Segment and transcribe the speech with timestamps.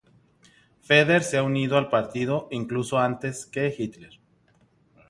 [0.81, 4.19] Feder se había unido al partido incluso antes que Hitler.